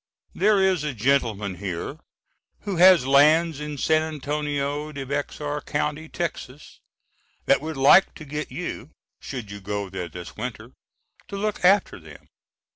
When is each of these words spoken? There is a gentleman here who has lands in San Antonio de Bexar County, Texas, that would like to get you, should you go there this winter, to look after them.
There 0.33 0.59
is 0.59 0.83
a 0.83 0.95
gentleman 0.95 1.53
here 1.61 1.99
who 2.61 2.77
has 2.77 3.05
lands 3.05 3.59
in 3.59 3.77
San 3.77 4.01
Antonio 4.01 4.91
de 4.91 5.05
Bexar 5.05 5.61
County, 5.61 6.09
Texas, 6.09 6.79
that 7.45 7.61
would 7.61 7.77
like 7.77 8.15
to 8.15 8.25
get 8.25 8.51
you, 8.51 8.89
should 9.19 9.51
you 9.51 9.59
go 9.59 9.89
there 9.91 10.09
this 10.09 10.35
winter, 10.35 10.71
to 11.27 11.35
look 11.37 11.63
after 11.63 11.99
them. 11.99 12.29